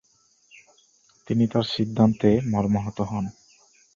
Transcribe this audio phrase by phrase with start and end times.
[1.27, 3.25] তিনি তার সিদ্ধান্তে মর্মাহত হন।